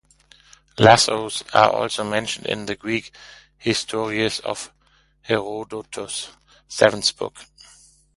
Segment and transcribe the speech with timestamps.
[0.79, 3.13] Lassoes are also mentioned in the Greek
[3.55, 4.73] "Histories" of
[5.25, 6.29] Herodotus;
[6.67, 7.37] seventh book.